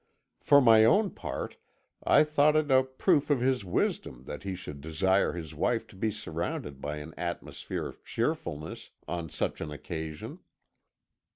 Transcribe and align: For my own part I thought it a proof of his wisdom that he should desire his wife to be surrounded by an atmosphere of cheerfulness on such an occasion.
For 0.39 0.61
my 0.61 0.83
own 0.83 1.11
part 1.11 1.57
I 2.03 2.23
thought 2.23 2.55
it 2.55 2.71
a 2.71 2.83
proof 2.83 3.29
of 3.29 3.39
his 3.39 3.63
wisdom 3.63 4.23
that 4.23 4.41
he 4.41 4.55
should 4.55 4.81
desire 4.81 5.33
his 5.33 5.53
wife 5.53 5.85
to 5.89 5.95
be 5.95 6.09
surrounded 6.09 6.81
by 6.81 6.95
an 6.97 7.13
atmosphere 7.19 7.85
of 7.85 8.03
cheerfulness 8.03 8.89
on 9.07 9.29
such 9.29 9.61
an 9.61 9.69
occasion. 9.69 10.39